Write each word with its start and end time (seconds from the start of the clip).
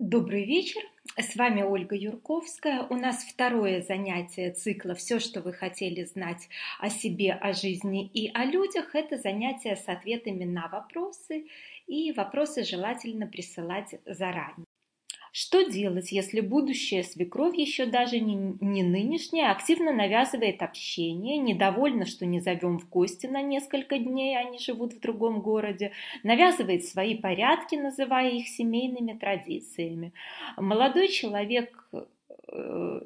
Добрый 0.00 0.46
вечер, 0.46 0.80
с 1.18 1.36
вами 1.36 1.60
Ольга 1.60 1.94
Юрковская. 1.94 2.86
У 2.88 2.94
нас 2.94 3.22
второе 3.22 3.82
занятие 3.82 4.50
цикла 4.50 4.94
«Все, 4.94 5.18
что 5.18 5.42
вы 5.42 5.52
хотели 5.52 6.04
знать 6.04 6.48
о 6.78 6.88
себе, 6.88 7.34
о 7.34 7.52
жизни 7.52 8.06
и 8.06 8.30
о 8.32 8.46
людях»– 8.46 8.94
это 8.94 9.18
занятие 9.18 9.76
с 9.76 9.86
ответами 9.90 10.44
на 10.44 10.68
вопросы, 10.68 11.48
и 11.86 12.12
вопросы 12.12 12.64
желательно 12.64 13.26
присылать 13.26 13.94
заранее. 14.06 14.64
Что 15.32 15.62
делать, 15.62 16.10
если 16.10 16.40
будущая 16.40 17.02
свекровь, 17.02 17.56
еще 17.56 17.86
даже 17.86 18.18
не, 18.18 18.56
не 18.60 18.82
нынешняя, 18.82 19.52
активно 19.52 19.92
навязывает 19.92 20.60
общение, 20.62 21.38
недовольна, 21.38 22.04
что 22.04 22.26
не 22.26 22.40
зовем 22.40 22.78
в 22.78 22.88
гости 22.88 23.26
на 23.26 23.40
несколько 23.40 23.98
дней, 23.98 24.36
они 24.36 24.58
живут 24.58 24.94
в 24.94 25.00
другом 25.00 25.40
городе, 25.40 25.92
навязывает 26.24 26.84
свои 26.84 27.16
порядки, 27.16 27.76
называя 27.76 28.30
их 28.30 28.48
семейными 28.48 29.12
традициями. 29.12 30.12
Молодой 30.56 31.08
человек 31.08 31.88
э, 32.48 33.02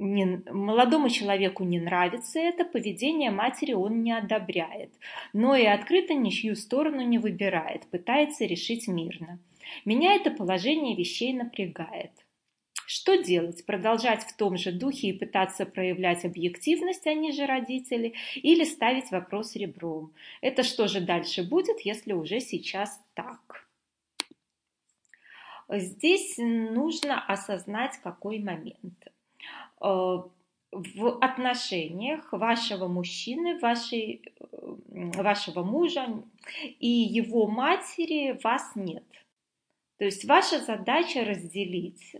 не, 0.00 0.42
молодому 0.50 1.10
человеку 1.10 1.62
не 1.62 1.78
нравится 1.78 2.40
это, 2.40 2.64
поведение 2.64 3.30
матери 3.30 3.74
он 3.74 4.02
не 4.02 4.12
одобряет, 4.12 4.90
но 5.32 5.54
и 5.54 5.66
открыто 5.66 6.14
ничью 6.14 6.56
сторону 6.56 7.02
не 7.02 7.18
выбирает, 7.18 7.86
пытается 7.90 8.44
решить 8.46 8.88
мирно. 8.88 9.38
Меня 9.84 10.14
это 10.14 10.30
положение 10.30 10.96
вещей 10.96 11.32
напрягает. 11.32 12.10
Что 12.86 13.22
делать? 13.22 13.64
Продолжать 13.66 14.24
в 14.24 14.36
том 14.36 14.56
же 14.56 14.72
духе 14.72 15.10
и 15.10 15.18
пытаться 15.18 15.64
проявлять 15.64 16.24
объективность, 16.24 17.06
они 17.06 17.30
же 17.30 17.46
родители, 17.46 18.14
или 18.34 18.64
ставить 18.64 19.12
вопрос 19.12 19.54
ребром? 19.54 20.12
Это 20.40 20.64
что 20.64 20.88
же 20.88 21.00
дальше 21.00 21.44
будет, 21.44 21.80
если 21.84 22.14
уже 22.14 22.40
сейчас 22.40 23.00
так? 23.14 23.68
Здесь 25.68 26.34
нужно 26.38 27.24
осознать 27.24 27.96
какой 28.02 28.40
момент. 28.40 29.10
Э, 29.80 30.22
в 30.72 31.18
отношениях 31.20 32.32
вашего 32.32 32.86
мужчины, 32.86 33.58
вашей, 33.58 34.22
э, 34.38 34.46
вашего 34.88 35.62
мужа 35.62 36.22
и 36.78 36.88
его 36.88 37.46
матери 37.46 38.38
вас 38.42 38.72
нет– 38.74 39.04
то 40.00 40.06
есть 40.06 40.24
ваша 40.24 40.60
задача 40.60 41.26
разделить 41.26 42.16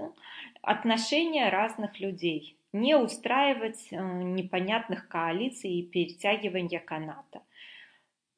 отношения 0.61 1.49
разных 1.49 1.99
людей, 1.99 2.59
не 2.75 2.95
устраивать 2.95 3.89
э, 3.91 3.97
непонятных 3.97 5.09
коалиций 5.09 5.71
и 5.71 5.83
перетягивания 5.87 6.79
каната. 6.79 7.41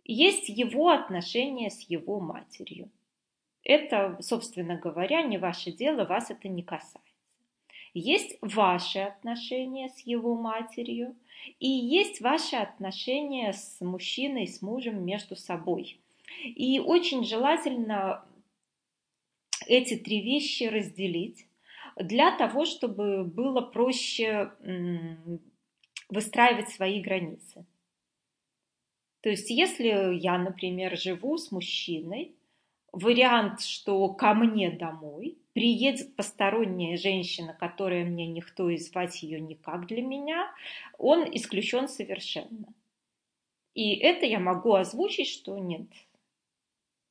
Есть 0.05 0.49
его 0.49 0.91
отношения 0.91 1.71
с 1.71 1.81
его 1.81 2.21
матерью. 2.21 2.89
Это, 3.65 4.17
собственно 4.21 4.77
говоря, 4.77 5.23
не 5.23 5.39
ваше 5.39 5.73
дело, 5.73 6.05
вас 6.05 6.31
это 6.31 6.49
не 6.49 6.63
касается. 6.63 7.12
Есть 7.95 8.39
ваши 8.41 9.01
отношения 9.01 9.89
с 9.91 10.01
его 10.01 10.35
матерью, 10.35 11.15
и 11.61 11.69
есть 11.69 12.21
ваши 12.21 12.57
отношения 12.57 13.53
с 13.53 13.81
мужчиной, 13.81 14.47
с 14.47 14.63
мужем 14.63 15.05
между 15.05 15.37
собой. 15.37 15.99
И 16.45 16.81
очень 16.81 17.25
желательно 17.25 18.25
эти 19.67 19.97
три 19.97 20.23
вещи 20.23 20.65
разделить 20.65 21.47
для 21.97 22.37
того, 22.37 22.65
чтобы 22.65 23.25
было 23.25 23.61
проще 23.61 24.53
выстраивать 26.09 26.71
свои 26.71 27.01
границы. 27.03 27.67
То 29.21 29.29
есть, 29.29 29.51
если 29.51 30.15
я, 30.17 30.39
например, 30.39 30.99
живу 30.99 31.37
с 31.39 31.53
мужчиной, 31.53 32.35
вариант, 32.93 33.63
что 33.63 34.09
ко 34.11 34.35
мне 34.35 34.71
домой 34.71 35.39
приедет 35.55 36.15
посторонняя 36.15 36.97
женщина, 36.97 37.55
которая 37.59 38.05
мне 38.05 38.27
никто 38.27 38.71
и 38.71 38.77
звать 38.77 39.23
ее 39.23 39.41
никак 39.41 39.87
для 39.87 40.03
меня, 40.03 40.51
он 40.99 41.25
исключен 41.35 41.89
совершенно. 41.89 42.73
И 43.75 43.97
это 43.97 44.27
я 44.27 44.39
могу 44.39 44.75
озвучить, 44.75 45.29
что 45.29 45.57
нет, 45.59 45.89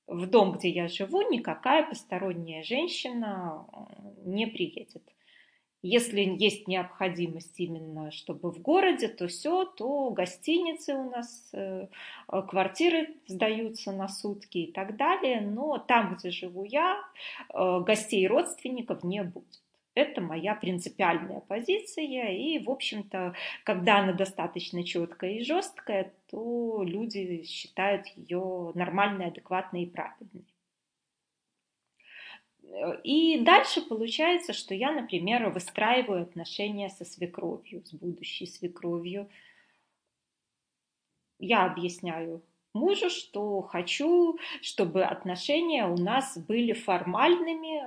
в 0.07 0.27
дом, 0.27 0.53
где 0.53 0.69
я 0.69 0.87
живу, 0.87 1.21
никакая 1.29 1.87
посторонняя 1.87 2.63
женщина 2.63 3.65
э, 3.71 3.77
не 4.25 4.45
приедет. 4.45 5.03
Если 5.83 6.21
есть 6.21 6.67
необходимость 6.67 7.59
именно, 7.59 8.11
чтобы 8.11 8.51
в 8.51 8.61
городе, 8.61 9.07
то 9.07 9.27
все, 9.27 9.65
то 9.65 10.11
гостиницы 10.11 10.93
у 10.93 11.09
нас, 11.09 11.49
э, 11.53 11.87
квартиры 12.27 13.15
сдаются 13.25 13.91
на 13.91 14.07
сутки 14.07 14.59
и 14.59 14.71
так 14.71 14.95
далее. 14.95 15.41
Но 15.41 15.79
там, 15.79 16.15
где 16.15 16.29
живу 16.29 16.63
я, 16.65 16.99
э, 17.53 17.79
гостей 17.81 18.23
и 18.23 18.27
родственников 18.27 19.03
не 19.03 19.23
будет. 19.23 19.61
Это 19.93 20.21
моя 20.21 20.55
принципиальная 20.55 21.41
позиция, 21.41 22.31
и, 22.31 22.59
в 22.59 22.69
общем-то, 22.69 23.33
когда 23.65 23.99
она 23.99 24.13
достаточно 24.13 24.83
четкая 24.85 25.31
и 25.31 25.43
жесткая, 25.43 26.13
то 26.29 26.83
люди 26.83 27.43
считают 27.43 28.07
ее 28.15 28.71
нормальной, 28.73 29.27
адекватной 29.27 29.83
и 29.83 29.89
правильной. 29.89 30.45
И 33.03 33.39
дальше 33.39 33.81
получается, 33.81 34.53
что 34.53 34.73
я, 34.73 34.91
например, 34.91 35.49
выстраиваю 35.49 36.23
отношения 36.23 36.89
со 36.89 37.05
свекровью, 37.05 37.83
с 37.85 37.93
будущей 37.93 38.45
свекровью. 38.45 39.29
Я 41.39 41.65
объясняю 41.65 42.43
мужу, 42.73 43.09
что 43.09 43.61
хочу, 43.61 44.37
чтобы 44.61 45.03
отношения 45.03 45.85
у 45.85 45.97
нас 45.97 46.37
были 46.37 46.73
формальными, 46.73 47.81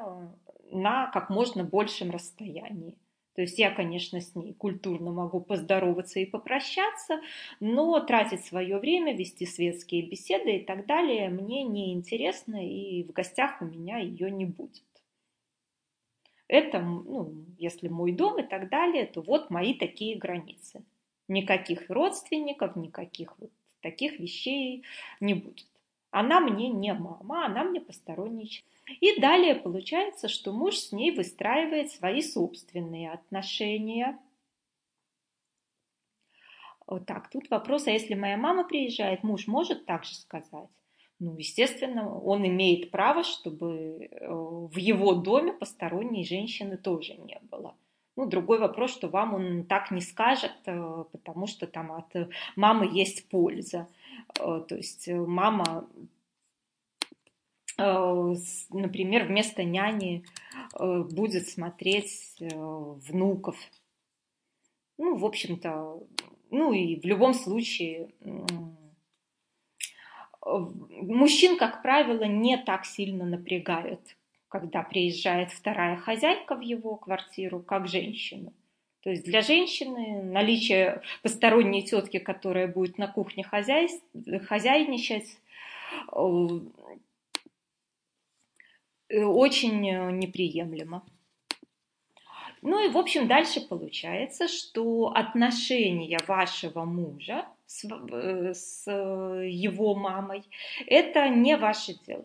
на 0.70 1.06
как 1.06 1.30
можно 1.30 1.64
большем 1.64 2.10
расстоянии. 2.10 2.98
То 3.34 3.42
есть 3.42 3.58
я, 3.58 3.70
конечно, 3.70 4.20
с 4.20 4.34
ней 4.34 4.54
культурно 4.54 5.10
могу 5.10 5.40
поздороваться 5.40 6.20
и 6.20 6.26
попрощаться, 6.26 7.20
но 7.60 7.98
тратить 8.00 8.44
свое 8.44 8.78
время, 8.78 9.16
вести 9.16 9.44
светские 9.44 10.02
беседы 10.02 10.58
и 10.58 10.64
так 10.64 10.86
далее 10.86 11.28
мне 11.30 11.64
не 11.64 11.92
интересно, 11.92 12.64
и 12.64 13.02
в 13.02 13.12
гостях 13.12 13.60
у 13.60 13.64
меня 13.64 13.98
ее 13.98 14.30
не 14.30 14.44
будет. 14.44 14.84
Это, 16.46 16.80
ну, 16.80 17.34
если 17.58 17.88
мой 17.88 18.12
дом 18.12 18.38
и 18.38 18.46
так 18.46 18.68
далее, 18.68 19.06
то 19.06 19.22
вот 19.22 19.50
мои 19.50 19.74
такие 19.74 20.16
границы. 20.16 20.84
Никаких 21.26 21.88
родственников, 21.90 22.76
никаких 22.76 23.36
вот 23.38 23.50
таких 23.80 24.18
вещей 24.20 24.84
не 25.20 25.34
будет. 25.34 25.73
Она 26.14 26.38
мне 26.38 26.68
не 26.68 26.94
мама, 26.94 27.44
она 27.46 27.64
мне 27.64 27.80
посторонний. 27.80 28.64
И 29.00 29.20
далее 29.20 29.56
получается, 29.56 30.28
что 30.28 30.52
муж 30.52 30.76
с 30.76 30.92
ней 30.92 31.10
выстраивает 31.10 31.90
свои 31.90 32.22
собственные 32.22 33.10
отношения. 33.10 34.16
Вот 36.86 37.04
так, 37.06 37.30
тут 37.30 37.50
вопрос, 37.50 37.88
а 37.88 37.90
если 37.90 38.14
моя 38.14 38.36
мама 38.36 38.62
приезжает, 38.62 39.24
муж 39.24 39.48
может 39.48 39.86
так 39.86 40.04
же 40.04 40.14
сказать? 40.14 40.68
Ну, 41.18 41.36
естественно, 41.36 42.16
он 42.16 42.46
имеет 42.46 42.92
право, 42.92 43.24
чтобы 43.24 44.08
э, 44.08 44.28
в 44.28 44.76
его 44.76 45.14
доме 45.14 45.52
посторонней 45.52 46.24
женщины 46.24 46.76
тоже 46.76 47.14
не 47.14 47.40
было. 47.50 47.74
Ну, 48.14 48.26
другой 48.26 48.60
вопрос, 48.60 48.92
что 48.92 49.08
вам 49.08 49.34
он 49.34 49.64
так 49.64 49.90
не 49.90 50.00
скажет, 50.00 50.54
э, 50.66 51.04
потому 51.10 51.48
что 51.48 51.66
там 51.66 51.90
от 51.90 52.14
мамы 52.54 52.88
есть 52.92 53.28
польза. 53.28 53.88
Э, 54.38 54.64
то 54.66 54.76
есть 54.76 55.08
мама 55.08 55.88
Э, 57.76 58.34
например, 58.70 59.26
вместо 59.26 59.64
няни 59.64 60.24
э, 60.78 61.02
будет 61.02 61.48
смотреть 61.48 62.36
э, 62.40 62.46
внуков. 62.54 63.56
Ну, 64.96 65.16
в 65.16 65.24
общем-то, 65.24 66.00
ну 66.50 66.72
и 66.72 67.00
в 67.00 67.04
любом 67.04 67.34
случае 67.34 68.10
мужчин, 70.44 71.56
как 71.56 71.82
правило, 71.82 72.24
не 72.24 72.58
так 72.58 72.84
сильно 72.84 73.24
напрягают, 73.24 74.16
когда 74.48 74.82
приезжает 74.82 75.50
вторая 75.50 75.96
хозяйка 75.96 76.54
в 76.54 76.60
его 76.60 76.96
квартиру, 76.96 77.60
как 77.60 77.88
женщину. 77.88 78.52
То 79.04 79.10
есть 79.10 79.24
для 79.24 79.42
женщины 79.42 80.22
наличие 80.22 81.02
посторонней 81.22 81.82
тетки, 81.82 82.18
которая 82.18 82.66
будет 82.66 82.98
на 82.98 83.06
кухне 83.06 83.44
хозяй... 83.44 83.88
хозяйничать, 84.48 85.38
Э, 89.08 89.24
очень 89.24 89.80
неприемлемо. 90.18 91.04
Ну 92.62 92.84
и, 92.84 92.88
в 92.88 92.96
общем, 92.96 93.28
дальше 93.28 93.60
получается, 93.60 94.48
что 94.48 95.12
отношения 95.14 96.18
вашего 96.26 96.84
мужа 96.84 97.46
с, 97.66 97.84
э, 97.84 98.54
с 98.54 98.90
его 98.90 99.94
мамой– 99.94 100.42
это 100.86 101.28
не 101.28 101.56
ваше 101.56 101.94
дело. 102.06 102.24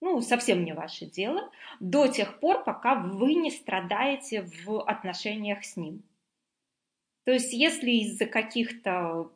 Ну, 0.00 0.20
совсем 0.20 0.64
не 0.64 0.74
ваше 0.74 1.06
дело 1.06 1.50
до 1.80 2.06
тех 2.06 2.38
пор, 2.40 2.64
пока 2.64 2.94
вы 2.96 3.34
не 3.34 3.50
страдаете 3.50 4.42
в 4.64 4.82
отношениях 4.82 5.64
с 5.64 5.76
ним. 5.76 6.02
То 7.24 7.32
есть, 7.32 7.52
если 7.52 7.90
из-за 7.90 8.26
каких-то 8.26 9.30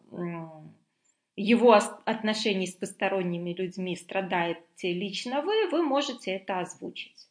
его 1.34 1.72
отношений 2.04 2.66
с 2.66 2.74
посторонними 2.74 3.52
людьми 3.52 3.96
страдаете 3.96 4.92
лично 4.92 5.42
вы, 5.42 5.68
вы 5.70 5.82
можете 5.82 6.32
это 6.32 6.60
озвучить. 6.60 7.29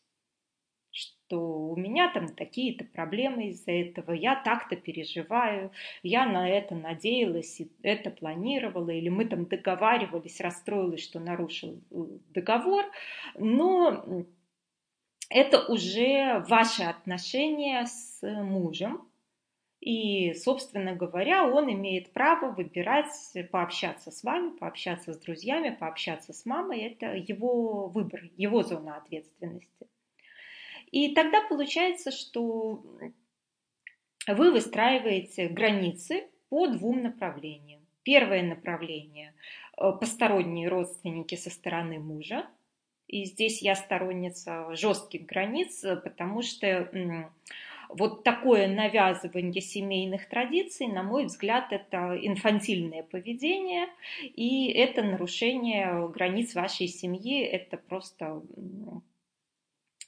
Что 1.29 1.37
у 1.39 1.75
меня 1.75 2.11
там 2.11 2.27
такие-то 2.27 2.85
проблемы 2.85 3.49
из-за 3.49 3.71
этого, 3.71 4.13
я 4.13 4.35
так-то 4.35 4.75
переживаю, 4.75 5.71
я 6.01 6.25
на 6.25 6.49
это 6.49 6.73
надеялась, 6.73 7.59
и 7.59 7.71
это 7.83 8.09
планировала, 8.09 8.89
или 8.89 9.09
мы 9.09 9.25
там 9.25 9.45
договаривались, 9.45 10.41
расстроилась, 10.41 11.03
что 11.03 11.19
нарушил 11.19 11.83
э, 11.91 11.95
договор, 12.33 12.83
но 13.35 14.25
это 15.29 15.71
уже 15.71 16.43
ваши 16.47 16.81
отношения 16.81 17.85
с 17.85 18.23
мужем, 18.23 19.07
и, 19.81 20.33
собственно 20.33 20.95
говоря, 20.95 21.45
он 21.45 21.71
имеет 21.71 22.11
право 22.11 22.51
выбирать, 22.51 23.13
пообщаться 23.51 24.09
с 24.09 24.23
вами, 24.23 24.57
пообщаться 24.57 25.13
с 25.13 25.19
друзьями, 25.19 25.77
пообщаться 25.79 26.33
с 26.33 26.43
мамой. 26.47 26.81
Это 26.81 27.13
его 27.13 27.87
выбор, 27.87 28.23
его 28.35 28.63
зона 28.63 28.97
ответственности. 28.97 29.87
И 30.91 31.13
тогда 31.13 31.41
получается, 31.41 32.11
что 32.11 32.83
вы 34.27 34.51
выстраиваете 34.51 35.47
границы 35.47 36.27
по 36.49 36.67
двум 36.67 37.03
направлениям. 37.03 37.81
Первое 38.03 38.43
направление 38.43 39.33
э,– 39.77 39.91
посторонние 39.99 40.67
родственники 40.67 41.35
со 41.35 41.49
стороны 41.49 41.99
мужа. 41.99 42.47
И 43.07 43.25
здесь 43.25 43.61
я 43.61 43.75
сторонница 43.75 44.75
жестких 44.75 45.25
границ, 45.25 45.83
потому 46.03 46.43
что 46.43 47.31
вот 47.89 48.23
такое 48.23 48.67
навязывание 48.67 49.61
семейных 49.61 50.29
традиций, 50.29 50.87
на 50.87 51.01
мой 51.01 51.25
взгляд, 51.25 51.73
это 51.73 52.15
инфантильное 52.21 53.01
поведение, 53.01 53.87
и 54.21 54.71
это 54.71 55.01
нарушение 55.01 56.07
границ 56.09 56.53
вашей 56.53 56.87
семьи, 56.87 57.41
это 57.41 57.77
просто 57.77 58.43
э, 58.55 58.61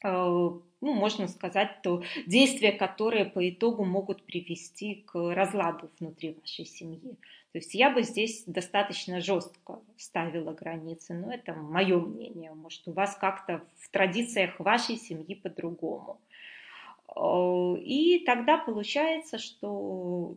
ну, 0.04 0.94
можно 0.94 1.28
сказать, 1.28 1.82
то 1.84 2.04
действия, 2.26 2.72
которые 2.72 3.26
по 3.26 3.48
итогу 3.48 3.86
могут 3.86 4.24
привести 4.24 5.04
к 5.06 5.34
разладу 5.34 5.92
внутри 6.00 6.36
вашей 6.42 6.66
семьи. 6.66 7.18
То 7.52 7.58
есть 7.58 7.74
я 7.74 7.90
бы 7.90 8.04
здесь 8.04 8.44
достаточно 8.46 9.20
жестко 9.20 9.82
ставила 9.98 10.54
границы, 10.54 11.14
но 11.14 11.32
это 11.34 11.54
мое 11.54 12.00
мнение. 12.00 12.54
Может, 12.54 12.88
у 12.88 12.94
вас 12.94 13.16
как-то 13.16 13.62
в 13.78 13.90
традициях 13.90 14.60
вашей 14.60 14.96
семьи 14.96 15.36
по-другому. 15.36 16.20
Э, 17.16 17.76
и 17.84 18.24
тогда 18.26 18.58
получается, 18.58 19.38
что 19.38 20.36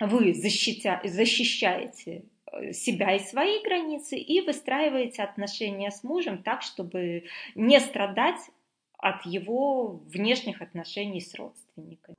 вы 0.00 0.32
защитя, 0.32 1.00
защищаете 1.04 2.12
э, 2.16 2.22
себя 2.72 3.14
и 3.14 3.18
свои 3.18 3.62
границы 3.62 4.16
и 4.16 4.40
выстраиваете 4.40 5.22
отношения 5.22 5.90
с 5.90 6.02
мужем 6.02 6.42
так, 6.42 6.62
чтобы 6.62 7.24
не 7.54 7.78
страдать 7.80 8.40
от 8.98 9.24
его 9.26 10.00
внешних 10.06 10.60
отношений 10.60 11.20
с 11.20 11.34
родственниками. 11.34 12.16